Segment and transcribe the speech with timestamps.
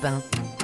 [0.00, 0.57] 1.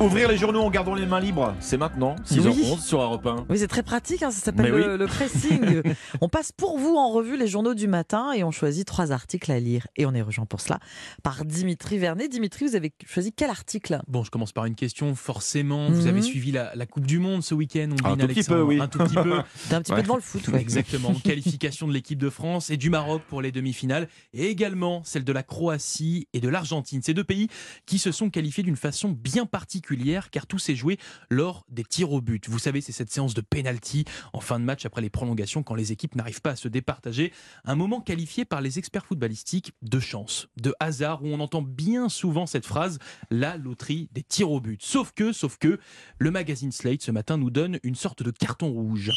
[0.00, 3.46] Ouvrir les journaux en gardant les mains libres, c'est maintenant, 6h11 sur Europe 1.
[3.50, 5.82] Oui, c'est très pratique, hein, ça s'appelle le, le pressing.
[6.20, 9.50] on passe pour vous en revue les journaux du matin et on choisit trois articles
[9.50, 9.88] à lire.
[9.96, 10.78] Et on est rejoint pour cela
[11.24, 12.28] par Dimitri Vernet.
[12.28, 14.00] Dimitri, vous avez choisi quel article?
[14.06, 15.16] Bon, je commence par une question.
[15.16, 16.06] Forcément, vous Mhm.
[16.06, 18.80] avez suivi la, la Coupe du Monde ce week-end, Un Ombline tout petit peu, oui.
[18.80, 19.38] Un tout petit peu.
[19.68, 19.96] T'es un petit Ouais.
[19.96, 20.60] peu devant le foot, ouais.
[20.60, 21.12] Exactement.
[21.24, 24.08] Qualification de l'équipe de France et du Maroc pour les demi-finales.
[24.32, 27.02] Et également celle de la Croatie et de l'Argentine.
[27.02, 27.48] Ces deux pays
[27.84, 29.87] qui se sont qualifiés d'une façon bien particulière
[30.30, 30.98] car tout s'est joué
[31.30, 32.48] lors des tirs au but.
[32.48, 35.74] Vous savez, c'est cette séance de penalty en fin de match après les prolongations quand
[35.74, 37.32] les équipes n'arrivent pas à se départager.
[37.64, 42.08] Un moment qualifié par les experts footballistiques de chance, de hasard, où on entend bien
[42.08, 42.98] souvent cette phrase
[43.30, 44.82] la loterie des tirs au but.
[44.82, 45.78] Sauf que, sauf que,
[46.18, 49.10] le magazine Slate ce matin nous donne une sorte de carton rouge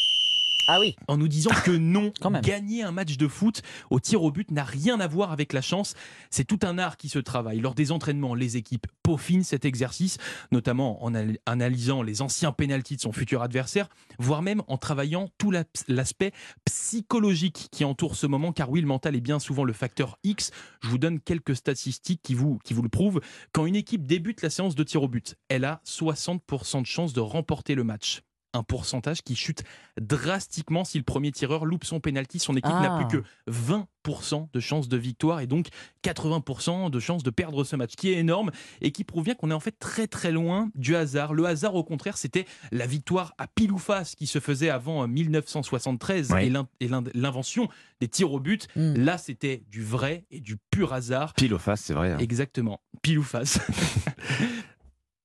[0.68, 0.96] Ah oui.
[1.08, 2.42] en nous disant que non, Quand même.
[2.42, 5.62] gagner un match de foot au tir au but n'a rien à voir avec la
[5.62, 5.96] chance.
[6.30, 7.60] C'est tout un art qui se travaille.
[7.60, 10.18] Lors des entraînements, les équipes peaufinent cet exercice,
[10.52, 15.30] notamment en al- analysant les anciens pénaltys de son futur adversaire, voire même en travaillant
[15.38, 16.32] tout la- l'aspect
[16.66, 20.52] psychologique qui entoure ce moment, car oui, le mental est bien souvent le facteur X.
[20.82, 23.22] Je vous donne quelques statistiques qui vous, qui vous le prouvent.
[23.52, 27.14] Quand une équipe débute la séance de tir au but, elle a 60% de chances
[27.14, 28.22] de remporter le match.
[28.54, 29.64] Un pourcentage qui chute
[30.00, 32.38] drastiquement si le premier tireur loupe son penalty.
[32.40, 33.04] Son équipe n'a Ah.
[33.06, 35.68] plus que 20% de chances de victoire et donc
[36.04, 39.52] 80% de chances de perdre ce match, qui est énorme et qui prouve bien qu'on
[39.52, 41.34] est en fait très très loin du hasard.
[41.34, 45.04] Le hasard, au contraire, c'était la victoire à pile ou face qui se faisait avant
[45.04, 46.44] euh, 1973 Oui.
[46.46, 47.70] et l'in- et l'in- l'invention
[48.02, 48.68] des tirs au but.
[48.76, 48.96] Mm.
[49.04, 51.34] Là, c'était du vrai et du pur hasard.
[51.36, 52.12] Pile au face, c'est vrai.
[52.12, 52.18] hein.
[52.20, 52.82] Exactement.
[53.02, 53.60] Pile ou face.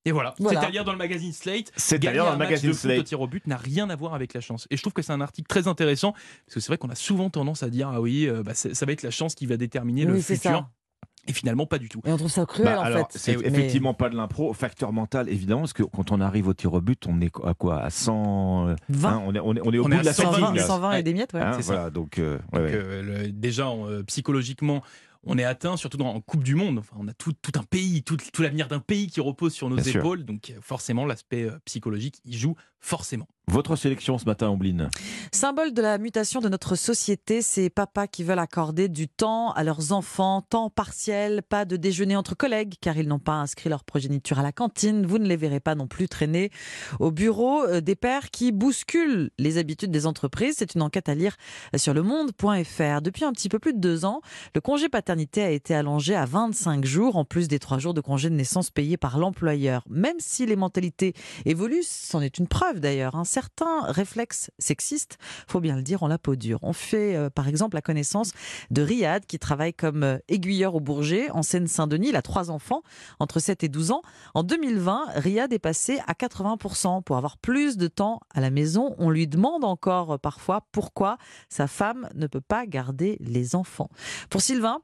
[0.07, 0.61] Et voilà, Voilà.
[0.61, 1.73] c'est à lire dans le magazine Slate.
[1.77, 3.05] C'est Gagner d'ailleurs un dans le match magazine de foot au Slate.
[3.07, 4.67] tir au but n'a rien à voir avec la chance.
[4.71, 6.95] Et je trouve que c'est un article très intéressant parce que c'est vrai qu'on a
[6.95, 9.57] souvent tendance à dire ah oui, euh, bah, ça va être la chance qui va
[9.57, 10.51] déterminer le Oui, futur.
[10.51, 10.69] ça.
[11.29, 12.01] Et finalement, pas du tout.
[12.07, 13.19] Et on trouve ça cruel Bah, en alors, fait.
[13.19, 14.53] c'est effectivement pas de l'impro.
[14.53, 17.53] Facteur mental, évidemment, parce que quand on arrive au tir au but, on est à
[17.55, 17.81] quoi?
[17.83, 18.69] À 100.
[18.69, 19.09] euh, 20.
[19.09, 20.45] hein, on, est, on, est, on est au On bout est de la 120, fatigue.
[20.47, 20.63] 120, là.
[20.63, 21.41] 120 et des miettes, ouais.
[21.41, 21.73] Hein, c'est ça.
[21.75, 22.75] voilà, donc, euh, ouais, Donc, ouais.
[22.77, 24.83] euh, le- déjà, euh, psychologiquement,
[25.27, 26.79] on est atteint, surtout dans, en Coupe du Monde.
[26.79, 29.69] Enfin, on a tout, tout un pays, tout, tout l'avenir d'un pays qui repose sur
[29.69, 30.01] nos Bien sûr.
[30.01, 30.25] épaules.
[30.25, 33.27] Donc, euh, forcément, l'aspect euh, psychologique, il joue forcément.
[33.49, 34.91] Votre sélection ce matin, Ombline
[35.31, 39.63] Symbole de la mutation de notre société, ces papas qui veulent accorder du temps à
[39.63, 43.85] leurs enfants, temps partiel, pas de déjeuner entre collègues car ils n'ont pas inscrit leur
[43.85, 45.07] progéniture à la cantine.
[45.07, 46.51] Vous ne les verrez pas non plus traîner
[46.99, 50.57] au bureau euh, des pères qui bousculent les habitudes des entreprises.
[50.59, 51.37] C'est une enquête à lire
[51.77, 53.01] sur le monde.fr.
[53.01, 54.23] Depuis un petit peu plus de deux ans,
[54.57, 58.01] le congé paternité a été allongé à 25 jours en plus des trois jours de
[58.01, 59.85] congé de naissance payés par l'employeur.
[59.89, 61.15] Même si les mentalités
[61.45, 63.15] évoluent, c'en est une preuve d'ailleurs.
[63.17, 63.25] hein.
[63.25, 65.19] Certains réflexes sexistes,
[65.49, 66.59] faut bien le dire, ont la peau dure.
[66.63, 68.33] On fait euh, par exemple la connaissance
[68.71, 72.09] de Riyad qui travaille comme euh, aiguilleur au Bourget en Seine-Saint-Denis.
[72.09, 72.83] Il a trois enfants
[73.19, 74.03] entre 7 et 12 ans.
[74.35, 78.95] En 2020, Riyad est passé à 80% pour avoir plus de temps à la maison.
[78.99, 81.19] On lui demande encore euh, parfois pourquoi
[81.49, 83.89] sa femme ne peut pas garder les enfants.
[84.31, 84.81] Pour Sylvain,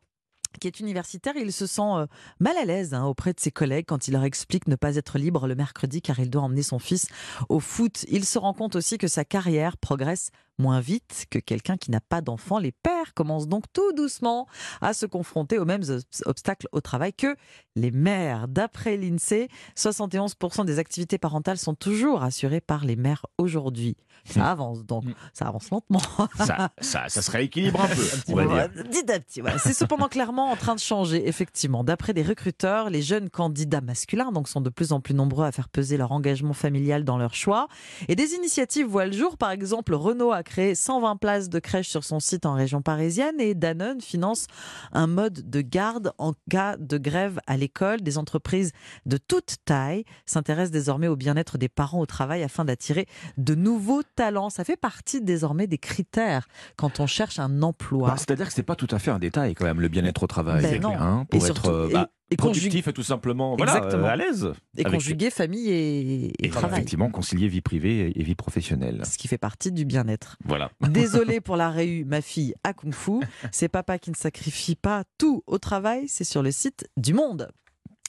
[0.58, 2.06] qui est universitaire, il se sent euh,
[2.40, 5.18] mal à l'aise hein, auprès de ses collègues quand il leur explique ne pas être
[5.18, 7.06] libre le mercredi car il doit emmener son fils
[7.48, 8.04] au foot.
[8.08, 12.00] Il se rend compte aussi que sa carrière progresse moins vite que quelqu'un qui n'a
[12.00, 12.58] pas d'enfant.
[12.58, 14.46] Les pères commencent donc tout doucement
[14.80, 17.34] à se confronter aux mêmes obs- obstacles au travail que
[17.74, 18.48] les mères.
[18.48, 23.96] D'après l'INSEE, 71% des activités parentales sont toujours assurées par les mères aujourd'hui.
[24.24, 25.14] Ça avance donc, Mm.
[25.32, 26.00] ça avance lentement.
[26.36, 28.84] ça, ça, ça se rééquilibre un peu, on va Ouais, dire.
[28.84, 29.58] Petit à petit, voilà.
[29.58, 31.82] C'est cependant clairement en train de changer, effectivement.
[31.82, 35.50] D'après des recruteurs, les jeunes candidats masculins donc, sont de plus en plus nombreux à
[35.50, 37.66] faire peser leur engagement familial dans leur choix.
[38.06, 39.36] Et des initiatives voient le jour.
[39.36, 43.40] Par exemple, Renault a créé 120 places de crèche sur son site en région parisienne
[43.40, 44.46] et Danone finance
[44.92, 48.00] un mode de garde en cas de grève à l'école.
[48.02, 48.72] Des entreprises
[49.06, 54.02] de toute taille s'intéressent désormais au bien-être des parents au travail afin d'attirer de nouveaux
[54.16, 54.50] talents.
[54.50, 58.08] Ça fait partie désormais des critères quand on cherche un emploi.
[58.08, 60.26] Bah, C'est-à-dire que c'est pas tout à fait un détail quand même, le bien-être au
[60.26, 60.62] travail.
[60.62, 60.94] Ben non.
[60.98, 64.52] hein, pour être euh, bah, et productif et tout simplement voilà, euh, à l'aise.
[64.76, 66.78] et avec- conjuguer famille et, et Et travail.
[66.78, 69.02] effectivement, concilier vie privée et- et vie professionnelle.
[69.04, 70.36] Ce qui fait partie du bien-être.
[70.44, 70.70] Voilà.
[70.80, 73.12] Désolé pour la réu, ma fille à Kung Fu.
[73.50, 76.04] C'est papa qui ne sacrifie pas tout au travail.
[76.08, 77.48] C'est sur le site du Monde.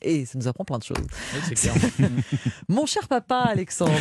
[0.04, 0.98] Et ça nous apprend plein de choses.
[1.44, 1.74] c'est clair.
[2.70, 3.92] Mon cher papa Alexandre.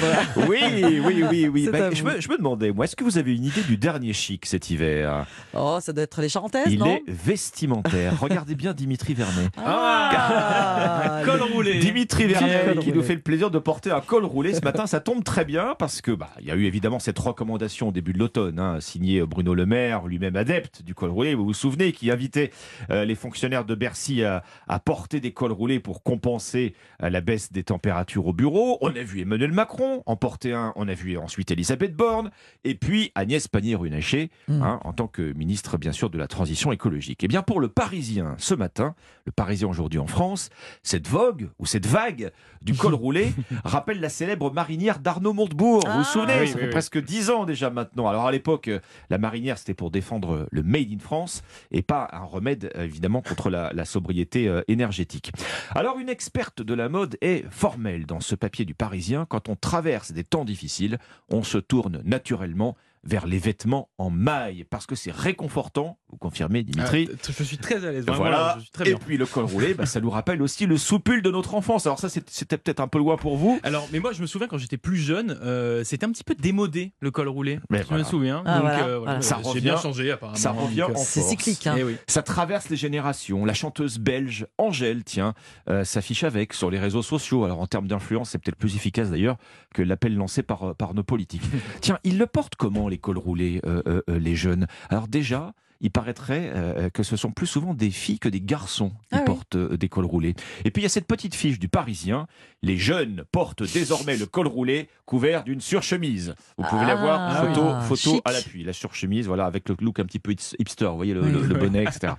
[0.48, 0.58] Oui,
[1.04, 1.68] oui, oui, oui.
[1.70, 4.12] Bah, je, me, je me demandais, moi, est-ce que vous avez une idée du dernier
[4.12, 5.26] chic cet hiver?
[5.54, 8.18] Oh, ça doit être les charentaises, Il non est vestimentaire.
[8.20, 9.48] Regardez bien Dimitri Vernet.
[9.56, 11.78] Ah, Un col roulé.
[11.78, 14.86] Dimitri Vernet qui nous fait le plaisir de porter un col roulé ce matin.
[14.86, 17.92] Ça tombe très bien parce que bah il y a eu évidemment cette recommandation au
[17.92, 21.34] début de l'automne, hein, signée Bruno Le Maire, lui-même adepte du col roulé.
[21.34, 22.50] Vous vous souvenez qui invitait
[22.90, 27.10] euh, les fonctionnaires de Bercy à, à porter des cols roulés pour pour compenser euh,
[27.10, 28.78] la baisse des températures au bureau.
[28.80, 32.30] On a vu Emmanuel Macron en porter un, on a vu ensuite Elisabeth Borne,
[32.64, 34.62] et puis Agnès Pannier-Runacher, Mm.
[34.62, 37.22] hein, en tant que ministre, bien sûr, de la transition écologique.
[37.24, 38.94] Et bien pour le Parisien, ce matin,
[39.26, 40.48] le Parisien aujourd'hui en France,
[40.82, 43.32] cette vogue, ou cette vague du col roulé,
[43.64, 45.82] rappelle la célèbre marinière d'Arnaud Montebourg.
[45.86, 46.04] vous vous Ah.
[46.04, 46.70] souvenez Oui, Ça oui, fait oui.
[46.70, 48.08] presque dix ans déjà maintenant.
[48.08, 48.70] Alors à l'époque,
[49.10, 53.50] la marinière, c'était pour défendre le Made in France et pas un remède, évidemment, contre
[53.50, 55.32] la, la sobriété euh, énergétique.
[55.74, 59.26] Alors une experte de la mode est formelle dans ce papier du Parisien.
[59.28, 60.98] Quand on traverse des temps difficiles,
[61.28, 65.98] on se tourne naturellement vers les vêtements en maille parce que c'est réconfortant.
[66.10, 68.04] Vous confirmez, Dimitri Ah, je suis très à l'aise.
[68.06, 68.54] voilà.
[68.58, 71.22] je suis très Et puis le col roulé, bah, ça nous rappelle aussi le soupule
[71.22, 71.86] de notre enfance.
[71.86, 73.58] Alors ça, c'était peut-être un peu loin pour vous.
[73.62, 76.34] Alors, mais moi, je me souviens quand j'étais plus jeune, euh, c'était un petit peu
[76.34, 77.58] démodé le col roulé.
[77.70, 78.04] Mais je voilà.
[78.04, 78.42] me souviens.
[78.46, 79.22] Ah, Donc, voilà, euh, voilà.
[79.22, 80.36] Ça j'ai revient- bien changé apparemment.
[80.38, 81.66] ça revient Donc, euh, en C'est cyclique.
[81.66, 81.74] hein.
[81.78, 81.96] eh oui.
[82.06, 83.44] Ça traverse les générations.
[83.44, 85.34] La chanteuse belge Angèle, tiens,
[85.68, 87.44] euh, s'affiche avec sur les réseaux sociaux.
[87.44, 89.36] Alors en termes d'influence, c'est peut-être plus efficace d'ailleurs
[89.74, 91.42] que l'appel lancé par, par nos politiques.
[91.80, 94.66] tiens, ils le portent comment les cols roulés, euh, euh, euh, les jeunes.
[94.90, 98.90] Alors déjà, il paraîtrait euh, que ce sont plus souvent des filles que des garçons
[98.90, 99.24] qui Ah oui.
[99.26, 100.34] portent euh, des cols roulés.
[100.64, 102.26] Et puis il y a cette petite fiche du Parisien.
[102.62, 106.34] Les jeunes portent désormais le col roulé couvert d'une surchemise.
[106.56, 107.82] Vous pouvez la voir, Ah, photo, oui.
[107.88, 108.22] photo Chic.
[108.24, 108.62] à l'appui.
[108.64, 111.32] La surchemise, voilà, avec le look un petit peu hipster, vous voyez, le, Oui.
[111.32, 112.12] le- le bonnet, etc.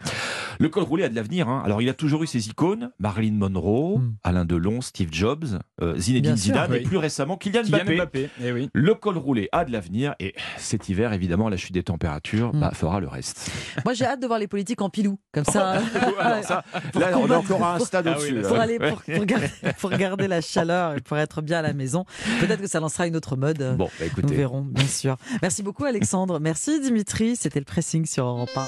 [0.59, 1.47] Le col roulé a de l'avenir.
[1.47, 1.61] hein.
[1.65, 4.15] Alors, il a toujours eu ses icônes Marilyn Monroe, Mm.
[4.23, 5.45] Alain Delon, Steve Jobs,
[5.81, 7.95] euh, Zinedine Bien sûr, Zidane et plus récemment Kylian, Kylian Mbappé.
[7.95, 8.29] Mbappé.
[8.43, 8.69] Eh oui.
[8.73, 12.59] Le col roulé a de l'avenir et cet hiver, évidemment, la chute des températures Mm.
[12.59, 13.49] bah, fera le reste.
[13.85, 15.79] Moi, j'ai hâte de voir les politiques en pilou, comme ça.
[16.19, 16.63] Alors ça,
[16.95, 18.41] là, on est encore à un stade Ah au-dessus.
[18.41, 18.47] là.
[18.47, 21.73] pour aller pour, pour garder, pour garder la chaleur et pour être bien à la
[21.73, 22.05] maison.
[22.39, 23.75] Peut-être que ça lancera une autre mode.
[23.77, 24.35] Bon, bah, Nous écoutez.
[24.35, 25.17] verrons, bien sûr.
[25.41, 26.39] Merci beaucoup, Alexandre.
[26.39, 27.35] Merci, Dimitri.
[27.35, 28.61] C'était le pressing sur Europe 1.